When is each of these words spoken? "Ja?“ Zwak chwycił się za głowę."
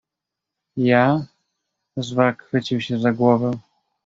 "Ja?“ 0.77 1.25
Zwak 1.97 2.41
chwycił 2.43 2.81
się 2.81 2.99
za 2.99 3.13
głowę." 3.13 3.51